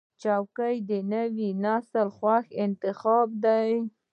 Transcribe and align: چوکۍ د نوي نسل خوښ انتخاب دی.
چوکۍ 0.21 0.75
د 0.89 0.91
نوي 1.13 1.49
نسل 1.65 2.07
خوښ 2.17 2.45
انتخاب 2.63 3.27
دی. 3.45 3.69